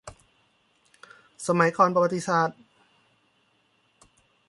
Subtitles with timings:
[1.47, 2.59] สมัยก่อนประวัติศาสตร์